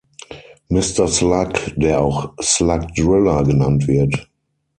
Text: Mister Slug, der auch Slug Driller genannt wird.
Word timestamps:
Mister 0.71 1.07
Slug, 1.07 1.73
der 1.75 2.01
auch 2.01 2.33
Slug 2.41 2.87
Driller 2.95 3.43
genannt 3.43 3.87
wird. 3.87 4.27